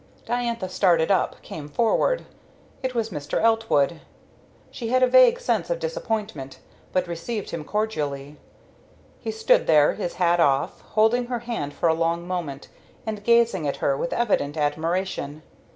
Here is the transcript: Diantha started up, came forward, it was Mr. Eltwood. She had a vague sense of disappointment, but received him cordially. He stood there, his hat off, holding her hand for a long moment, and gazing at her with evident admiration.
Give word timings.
Diantha 0.25 0.67
started 0.67 1.11
up, 1.11 1.39
came 1.43 1.69
forward, 1.69 2.25
it 2.81 2.95
was 2.95 3.11
Mr. 3.11 3.39
Eltwood. 3.39 3.99
She 4.71 4.87
had 4.87 5.03
a 5.03 5.07
vague 5.07 5.39
sense 5.39 5.69
of 5.69 5.77
disappointment, 5.77 6.57
but 6.91 7.07
received 7.07 7.51
him 7.51 7.63
cordially. 7.63 8.37
He 9.19 9.29
stood 9.29 9.67
there, 9.67 9.93
his 9.93 10.15
hat 10.15 10.39
off, 10.39 10.81
holding 10.95 11.27
her 11.27 11.41
hand 11.45 11.75
for 11.75 11.87
a 11.87 11.93
long 11.93 12.25
moment, 12.27 12.67
and 13.05 13.23
gazing 13.23 13.67
at 13.67 13.77
her 13.77 13.95
with 13.95 14.11
evident 14.11 14.57
admiration. 14.57 15.43